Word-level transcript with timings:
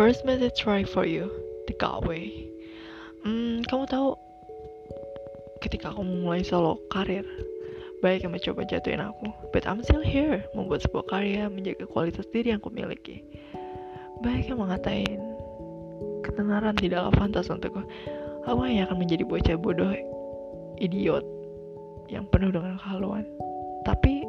first 0.00 0.24
message 0.24 0.64
right 0.64 0.88
for 0.88 1.04
you, 1.04 1.28
the 1.68 1.76
God 1.76 2.08
way. 2.08 2.32
Hmm, 3.20 3.60
kamu 3.68 3.84
tahu 3.84 4.16
ketika 5.60 5.92
aku 5.92 6.00
memulai 6.00 6.40
solo 6.40 6.80
karir, 6.88 7.20
baik 8.00 8.24
yang 8.24 8.32
mencoba 8.32 8.64
jatuhin 8.64 9.04
aku, 9.04 9.28
but 9.52 9.68
I'm 9.68 9.84
still 9.84 10.00
here, 10.00 10.40
membuat 10.56 10.88
sebuah 10.88 11.04
karya, 11.04 11.52
menjaga 11.52 11.84
kualitas 11.84 12.24
diri 12.32 12.48
yang 12.48 12.64
aku 12.64 12.72
miliki. 12.72 13.20
Baik 14.24 14.48
yang 14.48 14.64
mengatain 14.64 15.20
ketenaran 16.24 16.80
tidaklah 16.80 17.12
pantas 17.12 17.52
untukku. 17.52 17.84
Aku 18.48 18.56
hanya 18.64 18.88
akan 18.88 19.04
menjadi 19.04 19.28
bocah 19.28 19.60
bodoh, 19.60 19.92
idiot, 20.80 21.28
yang 22.08 22.24
penuh 22.32 22.48
dengan 22.48 22.80
kehaluan. 22.80 23.28
Tapi, 23.84 24.24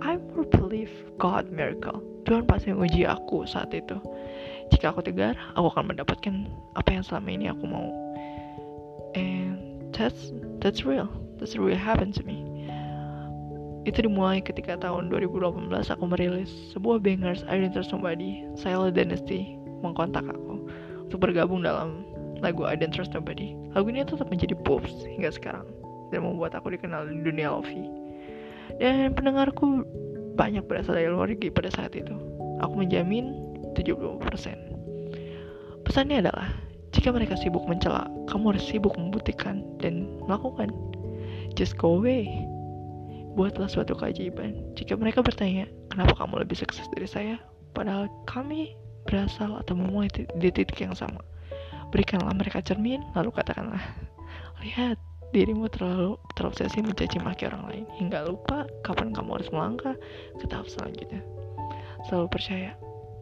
I 0.00 0.16
more 0.32 0.48
believe 0.48 0.88
God 1.20 1.52
miracle. 1.52 2.00
Tuhan 2.24 2.48
pasti 2.48 2.72
menguji 2.72 3.04
aku 3.04 3.44
saat 3.44 3.76
itu. 3.76 4.00
Jika 4.74 4.92
aku 4.92 5.00
tegar, 5.00 5.34
aku 5.56 5.72
akan 5.72 5.94
mendapatkan 5.94 6.34
apa 6.76 6.88
yang 6.92 7.04
selama 7.04 7.28
ini 7.32 7.46
aku 7.48 7.64
mau. 7.64 7.88
And 9.16 9.88
that's 9.96 10.30
that's 10.60 10.84
real. 10.84 11.08
That's 11.40 11.56
really 11.56 11.78
happened 11.78 12.14
to 12.18 12.22
me. 12.26 12.44
Itu 13.88 14.04
dimulai 14.04 14.44
ketika 14.44 14.76
tahun 14.76 15.08
2018 15.08 15.72
aku 15.72 16.04
merilis 16.04 16.50
sebuah 16.76 17.00
bangers 17.00 17.40
I 17.48 17.62
Didn't 17.62 17.72
Trust 17.72 17.94
Nobody, 17.94 18.44
Silent 18.58 18.98
Dynasty 18.98 19.56
mengkontak 19.80 20.28
aku 20.28 20.68
untuk 21.08 21.18
bergabung 21.24 21.64
dalam 21.64 22.04
lagu 22.44 22.68
I 22.68 22.76
Didn't 22.76 22.98
Trust 22.98 23.16
Nobody. 23.16 23.56
Lagu 23.72 23.88
ini 23.88 24.04
tetap 24.04 24.28
menjadi 24.28 24.52
pops 24.66 24.92
hingga 25.08 25.32
sekarang 25.32 25.64
dan 26.12 26.20
membuat 26.20 26.52
aku 26.52 26.74
dikenal 26.74 27.08
di 27.08 27.24
dunia 27.24 27.54
Lofi. 27.54 27.88
Dan 28.76 29.16
pendengarku 29.16 29.86
banyak 30.36 30.62
berasal 30.68 30.94
dari 30.94 31.08
luar 31.08 31.32
negeri 31.32 31.48
pada 31.48 31.72
saat 31.72 31.96
itu. 31.96 32.12
Aku 32.60 32.74
menjamin 32.76 33.47
70%. 33.76 35.84
Pesannya 35.84 36.24
adalah, 36.24 36.48
jika 36.92 37.12
mereka 37.12 37.36
sibuk 37.36 37.64
mencela, 37.68 38.08
kamu 38.28 38.56
harus 38.56 38.64
sibuk 38.68 38.96
membuktikan 38.96 39.64
dan 39.80 40.08
melakukan. 40.24 40.72
Just 41.56 41.76
go 41.80 41.96
away. 42.00 42.28
Buatlah 43.36 43.68
suatu 43.70 43.94
keajaiban. 43.94 44.56
Jika 44.74 44.96
mereka 44.98 45.22
bertanya, 45.22 45.68
kenapa 45.92 46.16
kamu 46.18 46.44
lebih 46.44 46.58
sukses 46.58 46.84
dari 46.96 47.08
saya? 47.08 47.36
Padahal 47.72 48.10
kami 48.26 48.74
berasal 49.08 49.56
atau 49.60 49.76
memulai 49.78 50.10
di 50.12 50.50
titik 50.52 50.80
yang 50.80 50.92
sama. 50.92 51.22
Berikanlah 51.88 52.36
mereka 52.36 52.60
cermin, 52.60 53.00
lalu 53.16 53.32
katakanlah, 53.32 53.80
lihat, 54.60 55.00
dirimu 55.32 55.68
terlalu 55.68 56.16
terobsesi 56.36 56.80
mencaci 56.80 57.20
maki 57.20 57.48
orang 57.48 57.64
lain 57.68 57.84
hingga 58.00 58.24
lupa 58.24 58.64
kapan 58.80 59.12
kamu 59.12 59.40
harus 59.40 59.48
melangkah 59.52 59.96
ke 60.40 60.44
tahap 60.48 60.68
selanjutnya. 60.68 61.20
Selalu 62.08 62.26
percaya, 62.32 62.72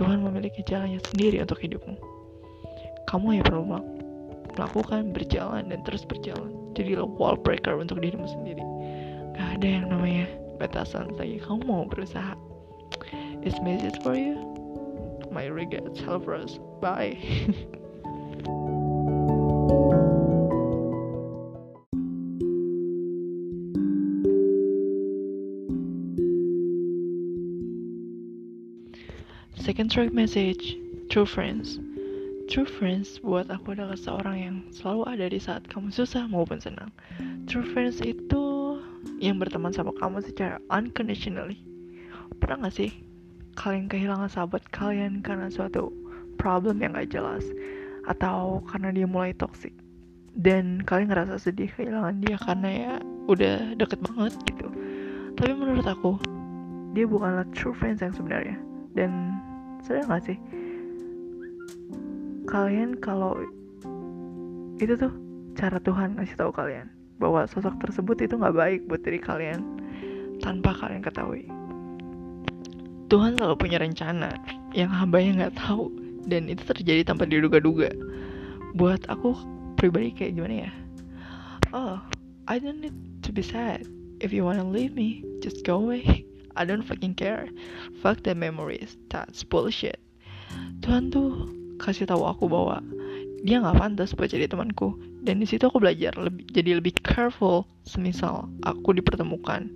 Tuhan 0.00 0.24
memiliki 0.24 0.64
jalannya 0.64 1.00
sendiri 1.12 1.42
untuk 1.44 1.60
hidupmu. 1.60 1.96
Kamu 3.08 3.24
hanya 3.36 3.44
perlu 3.44 3.64
melakukan, 4.56 5.12
berjalan, 5.12 5.68
dan 5.68 5.80
terus 5.84 6.04
berjalan. 6.08 6.52
Jadilah 6.72 7.04
wall 7.04 7.36
breaker 7.36 7.76
untuk 7.76 8.00
dirimu 8.00 8.24
sendiri. 8.24 8.64
Gak 9.36 9.60
ada 9.60 9.68
yang 9.68 9.86
namanya 9.92 10.28
batasan 10.56 11.12
lagi 11.16 11.40
kamu 11.40 11.64
mau 11.64 11.84
berusaha. 11.84 12.36
It's 13.42 13.58
message 13.60 13.98
for 14.00 14.14
you. 14.14 14.38
My 15.32 15.48
regards, 15.48 16.00
us. 16.04 16.60
Bye. 16.80 17.18
Second 29.62 29.94
track 29.94 30.10
message, 30.10 30.74
true 31.06 31.22
friends. 31.22 31.78
True 32.50 32.66
friends 32.66 33.22
buat 33.22 33.46
aku 33.46 33.78
adalah 33.78 33.94
seorang 33.94 34.34
yang 34.34 34.56
selalu 34.74 35.06
ada 35.06 35.30
di 35.30 35.38
saat 35.38 35.62
kamu 35.70 35.94
susah 35.94 36.26
maupun 36.26 36.58
senang. 36.58 36.90
True 37.46 37.62
friends 37.70 38.02
itu 38.02 38.42
yang 39.22 39.38
berteman 39.38 39.70
sama 39.70 39.94
kamu 40.02 40.18
secara 40.26 40.58
unconditionally. 40.74 41.62
Pernah 42.42 42.66
gak 42.66 42.74
sih 42.74 42.90
kalian 43.54 43.86
kehilangan 43.86 44.34
sahabat 44.34 44.66
kalian 44.74 45.22
karena 45.22 45.46
suatu 45.46 45.94
problem 46.42 46.82
yang 46.82 46.98
gak 46.98 47.14
jelas 47.14 47.46
atau 48.10 48.66
karena 48.66 48.90
dia 48.90 49.06
mulai 49.06 49.30
toxic 49.30 49.70
dan 50.34 50.82
kalian 50.82 51.14
ngerasa 51.14 51.38
sedih 51.38 51.70
kehilangan 51.70 52.18
dia 52.18 52.34
karena 52.34 52.70
ya 52.74 52.92
udah 53.30 53.78
deket 53.78 54.02
banget 54.10 54.34
gitu. 54.42 54.66
Tapi 55.38 55.54
menurut 55.54 55.86
aku 55.86 56.18
dia 56.98 57.06
bukanlah 57.06 57.46
true 57.54 57.70
friends 57.78 58.02
yang 58.02 58.10
sebenarnya 58.10 58.58
dan 58.98 59.38
sadar 59.82 60.06
gak 60.08 60.24
sih 60.26 60.38
kalian 62.46 62.98
kalau 62.98 63.38
itu 64.82 64.98
tuh 64.98 65.12
cara 65.54 65.78
Tuhan 65.78 66.18
ngasih 66.18 66.36
tahu 66.36 66.50
kalian 66.50 66.90
bahwa 67.22 67.46
sosok 67.46 67.78
tersebut 67.78 68.18
itu 68.26 68.34
nggak 68.34 68.56
baik 68.56 68.80
buat 68.90 69.00
diri 69.06 69.22
kalian 69.22 69.62
tanpa 70.42 70.74
kalian 70.74 71.06
ketahui. 71.06 71.46
Tuhan 73.06 73.38
selalu 73.38 73.56
punya 73.60 73.78
rencana 73.78 74.34
yang 74.74 74.90
hambanya 74.90 75.46
nggak 75.46 75.54
tahu 75.54 75.92
dan 76.26 76.50
itu 76.50 76.66
terjadi 76.66 77.06
tanpa 77.06 77.28
diduga-duga. 77.30 77.94
Buat 78.74 79.06
aku 79.06 79.36
pribadi 79.78 80.10
kayak 80.10 80.34
gimana 80.34 80.66
ya? 80.66 80.72
Oh, 81.70 81.96
I 82.50 82.58
don't 82.58 82.82
need 82.82 82.96
to 83.22 83.30
be 83.30 83.44
sad. 83.44 83.86
If 84.18 84.34
you 84.34 84.42
wanna 84.42 84.66
leave 84.66 84.96
me, 84.98 85.22
just 85.44 85.62
go 85.62 85.78
away. 85.78 86.26
I 86.56 86.68
don't 86.68 86.84
fucking 86.84 87.14
care. 87.14 87.48
Fuck 88.00 88.22
the 88.22 88.34
memories. 88.34 88.96
That's 89.08 89.42
bullshit. 89.44 90.00
Tuhan 90.84 91.12
tuh 91.14 91.48
kasih 91.80 92.06
tahu 92.06 92.22
aku 92.28 92.46
bahwa 92.46 92.78
dia 93.42 93.58
nggak 93.58 93.74
pantas 93.74 94.14
buat 94.14 94.30
jadi 94.30 94.46
temanku 94.46 94.94
dan 95.26 95.42
di 95.42 95.46
situ 95.50 95.66
aku 95.66 95.82
belajar 95.82 96.14
lebih 96.14 96.46
jadi 96.54 96.78
lebih 96.78 96.94
careful 97.02 97.66
semisal 97.82 98.46
aku 98.62 98.94
dipertemukan 98.94 99.66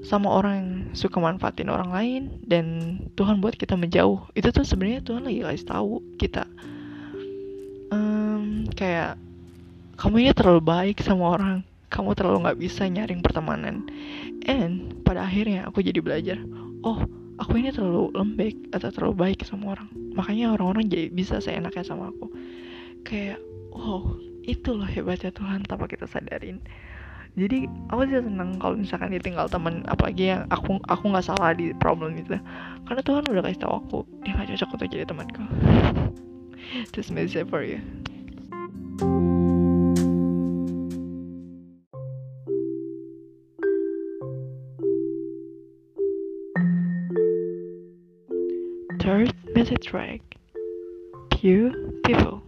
sama 0.00 0.32
orang 0.32 0.54
yang 0.56 0.70
suka 0.96 1.20
manfaatin 1.20 1.68
orang 1.68 1.92
lain 1.92 2.22
dan 2.48 2.96
Tuhan 3.20 3.44
buat 3.44 3.60
kita 3.60 3.76
menjauh 3.76 4.24
itu 4.32 4.48
tuh 4.48 4.64
sebenarnya 4.64 5.04
Tuhan 5.04 5.28
lagi 5.28 5.44
kasih 5.44 5.68
tahu 5.68 5.92
kita 6.16 6.48
um, 7.92 8.64
kayak 8.72 9.20
kamu 10.00 10.24
ini 10.24 10.32
terlalu 10.32 10.64
baik 10.64 11.04
sama 11.04 11.36
orang 11.36 11.60
kamu 11.90 12.14
terlalu 12.14 12.46
nggak 12.46 12.58
bisa 12.62 12.86
nyaring 12.86 13.20
pertemanan. 13.20 13.84
And 14.46 15.02
pada 15.02 15.26
akhirnya 15.26 15.66
aku 15.68 15.82
jadi 15.82 15.98
belajar 16.00 16.38
oh 16.86 17.04
aku 17.36 17.60
ini 17.60 17.72
terlalu 17.72 18.14
lembek 18.16 18.56
atau 18.72 18.88
terlalu 18.88 19.14
baik 19.18 19.38
sama 19.44 19.76
orang. 19.76 19.88
Makanya 20.16 20.54
orang-orang 20.56 20.88
jadi 20.88 21.10
bisa 21.10 21.42
seenaknya 21.42 21.84
sama 21.84 22.14
aku. 22.14 22.30
Kayak 23.04 23.42
wow 23.74 24.16
itu 24.46 24.72
loh 24.72 24.88
hebatnya 24.88 25.34
Tuhan 25.34 25.66
tanpa 25.66 25.90
kita 25.90 26.08
sadarin. 26.08 26.62
Jadi 27.38 27.70
aku 27.94 28.10
sih 28.10 28.18
seneng 28.18 28.58
kalau 28.58 28.74
misalkan 28.74 29.14
ditinggal 29.14 29.46
temen 29.46 29.86
apalagi 29.86 30.34
yang 30.34 30.50
aku 30.50 30.82
aku 30.90 31.04
nggak 31.14 31.26
salah 31.26 31.54
di 31.54 31.70
problem 31.78 32.18
itu. 32.18 32.38
Karena 32.86 33.02
Tuhan 33.06 33.22
udah 33.30 33.42
kasih 33.46 33.60
tahu 33.62 33.72
aku 33.86 33.98
dia 34.26 34.34
gak 34.34 34.50
cocok 34.50 34.68
untuk 34.74 34.88
jadi 34.90 35.04
temanku. 35.06 35.44
This 36.94 37.10
message 37.10 37.46
for 37.50 37.62
you 37.62 37.82
Third 49.00 49.32
message 49.56 49.88
track 49.88 50.20
Beautiful 51.32 52.44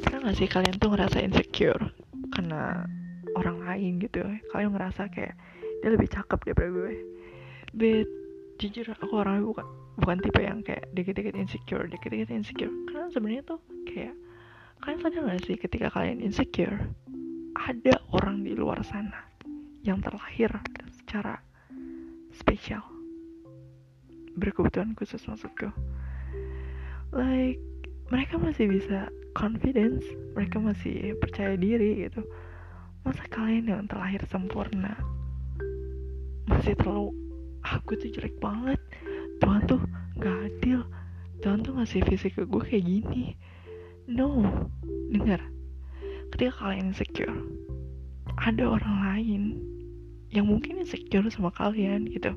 Pernah 0.00 0.32
gak 0.32 0.36
sih 0.40 0.48
kalian 0.48 0.80
tuh 0.80 0.88
ngerasa 0.88 1.20
insecure 1.20 1.92
Karena 2.32 2.88
orang 3.36 3.60
lain 3.60 4.00
gitu? 4.00 4.24
Kalian 4.56 4.72
ngerasa 4.72 5.12
kayak 5.12 5.36
Dia 5.84 5.92
lebih 5.92 6.08
cakep 6.08 6.40
daripada 6.48 6.72
gue? 6.72 6.92
But 7.76 8.08
Jujur 8.56 8.88
aku 8.88 9.20
orangnya 9.20 9.44
bukan 9.44 9.66
Bukan 10.00 10.16
tipe 10.24 10.40
yang 10.40 10.64
kayak 10.64 10.88
Dikit-dikit 10.96 11.36
insecure 11.36 11.84
Dikit-dikit 11.84 12.32
insecure. 12.32 12.72
Karena 12.88 13.12
sebenarnya 13.12 13.44
tuh 13.44 13.60
kayak 13.84 14.16
Kalian 14.80 14.98
sadar 15.04 15.20
gak 15.28 15.44
sih 15.44 15.60
ketika 15.60 15.92
kalian 15.92 16.24
insecure 16.24 16.88
Ada 17.68 18.00
orang 18.16 18.48
di 18.48 18.56
luar 18.56 18.80
sana 18.80 19.28
Yang 19.84 20.08
terlahir 20.08 20.56
secara 20.88 21.36
spesial 22.32 22.91
berkebutuhan 24.36 24.96
khusus 24.96 25.22
maksudku. 25.28 25.70
Like 27.12 27.60
mereka 28.08 28.36
masih 28.36 28.68
bisa 28.68 29.08
confidence 29.32 30.04
mereka 30.36 30.60
masih 30.60 31.16
percaya 31.20 31.56
diri 31.56 32.08
gitu. 32.08 32.24
Masa 33.02 33.24
kalian 33.32 33.66
yang 33.68 33.84
terlahir 33.88 34.22
sempurna 34.28 34.94
masih 36.46 36.74
terlalu 36.78 37.14
aku 37.62 37.94
tuh 37.94 38.10
jelek 38.10 38.34
banget 38.42 38.78
Tuhan 39.38 39.62
tuh 39.70 39.80
gak 40.18 40.36
adil 40.50 40.82
Tuhan 41.42 41.62
tuh 41.66 41.74
ngasih 41.74 42.06
fisik 42.06 42.38
ke 42.38 42.46
gue 42.46 42.62
kayak 42.62 42.84
gini. 42.86 43.34
No 44.06 44.44
dengar. 45.10 45.42
Ketika 46.32 46.64
kalian 46.64 46.94
insecure 46.94 47.34
ada 48.40 48.64
orang 48.64 48.96
lain 49.04 49.42
yang 50.32 50.48
mungkin 50.48 50.80
insecure 50.80 51.28
sama 51.28 51.52
kalian 51.52 52.08
gitu 52.08 52.32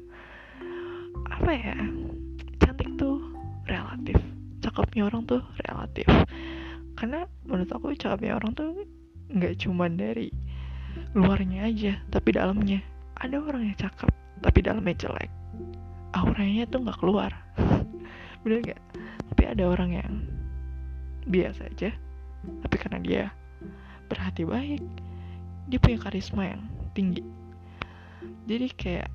apa 1.45 1.53
ya 1.53 1.77
cantik 2.57 2.89
tuh 2.97 3.21
relatif 3.69 4.17
cakepnya 4.65 5.05
orang 5.05 5.23
tuh 5.29 5.45
relatif. 5.61 6.09
Karena 6.97 7.29
menurut 7.45 7.69
aku 7.69 7.93
cakepnya 7.93 8.33
orang 8.33 8.51
tuh 8.57 8.73
nggak 9.29 9.61
cuma 9.61 9.85
dari 9.87 10.33
luarnya 11.13 11.69
aja 11.69 11.93
tapi 12.09 12.33
dalamnya. 12.33 12.81
Ada 13.15 13.39
orang 13.39 13.71
yang 13.71 13.77
cakep 13.77 14.11
tapi 14.41 14.59
dalamnya 14.65 14.97
jelek. 14.97 15.31
Auranya 16.17 16.65
tuh 16.67 16.81
nggak 16.81 16.99
keluar. 16.99 17.31
Bener 18.43 18.59
nggak? 18.65 18.81
Tapi 19.31 19.43
ada 19.45 19.63
orang 19.69 19.89
yang 19.93 20.13
biasa 21.29 21.69
aja 21.69 21.89
tapi 22.61 22.77
karena 22.77 22.99
dia 23.01 23.23
berhati 24.05 24.45
baik 24.45 24.85
dia 25.65 25.81
punya 25.81 25.97
karisma 25.97 26.45
yang 26.45 26.61
tinggi. 26.93 27.25
Jadi 28.45 28.67
kayak 28.77 29.09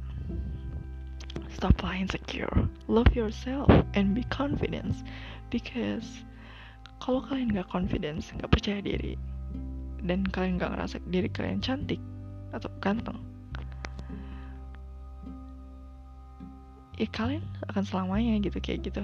stop 1.55 1.76
being 1.82 2.06
insecure. 2.06 2.69
Love 2.88 3.14
yourself 3.14 3.70
and 3.94 4.14
be 4.14 4.25
confident. 4.31 4.94
Because 5.50 6.23
kalau 7.00 7.25
kalian 7.26 7.56
nggak 7.56 7.69
confidence 7.73 8.31
nggak 8.37 8.50
percaya 8.52 8.81
diri 8.85 9.17
dan 10.05 10.25
kalian 10.31 10.61
nggak 10.61 10.73
ngerasa 10.76 10.97
diri 11.08 11.29
kalian 11.32 11.61
cantik 11.61 12.00
atau 12.52 12.69
ganteng 12.81 13.19
ya 17.00 17.08
kalian 17.17 17.41
akan 17.73 17.81
selamanya 17.81 18.37
gitu 18.44 18.61
kayak 18.61 18.93
gitu. 18.93 19.02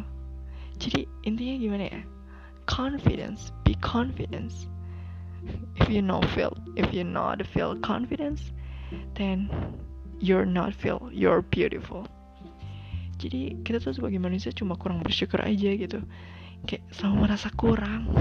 Jadi 0.76 1.08
intinya 1.24 1.56
gimana 1.56 1.84
ya? 1.88 2.00
Confidence 2.68 3.56
be 3.64 3.72
confidence 3.80 4.68
if 5.80 5.88
you 5.88 6.04
not 6.04 6.28
feel 6.36 6.52
if 6.76 6.92
you 6.92 7.06
not 7.06 7.40
feel 7.56 7.72
confidence 7.80 8.52
then 9.14 9.48
you're 10.18 10.44
not 10.44 10.74
feel 10.74 11.08
you're 11.14 11.40
beautiful 11.40 12.04
jadi 13.16 13.56
kita 13.64 13.80
tuh 13.80 13.96
sebagai 13.96 14.20
manusia 14.20 14.52
cuma 14.52 14.76
kurang 14.76 15.00
bersyukur 15.00 15.40
aja 15.40 15.70
gitu. 15.76 16.00
Kayak 16.68 16.84
selalu 16.92 17.16
merasa 17.28 17.48
kurang. 17.54 18.08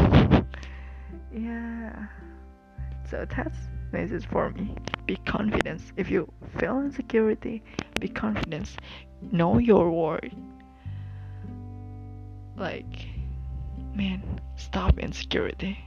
Ya. 1.36 1.52
Yeah. 1.52 2.08
so 3.12 3.28
that's 3.28 3.58
message 3.92 4.24
for 4.32 4.52
me. 4.52 4.72
Be 5.06 5.20
confident. 5.28 5.82
If 5.98 6.08
you 6.08 6.32
feel 6.58 6.80
insecurity 6.80 7.62
be 8.00 8.08
confident. 8.08 8.76
Know 9.32 9.58
your 9.58 9.92
worth. 9.92 10.34
Like 12.58 13.08
man 13.96 14.24
stop 14.56 15.00
insecurity. 15.00 15.80